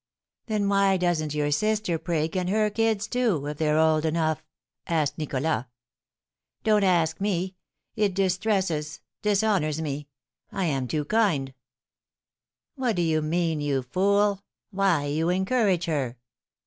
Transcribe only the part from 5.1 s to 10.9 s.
Nicholas. "Don't ask me; it distresses dishonours me! I am